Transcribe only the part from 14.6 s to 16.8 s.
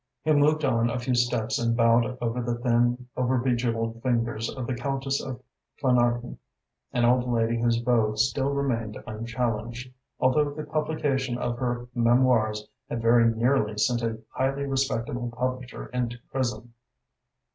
respected publisher into prison.